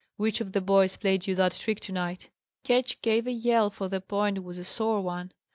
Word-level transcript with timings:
Which 0.17 0.41
of 0.41 0.53
the 0.53 0.61
boys 0.61 0.97
played 0.97 1.27
you 1.27 1.35
that 1.35 1.51
trick 1.51 1.79
to 1.81 1.91
night?" 1.91 2.31
Ketch 2.63 3.03
gave 3.03 3.27
a 3.27 3.31
yell, 3.31 3.69
for 3.69 3.87
the 3.87 4.01
point 4.01 4.43
was 4.43 4.57
a 4.57 4.63
sore 4.63 5.01
one. 5.01 5.31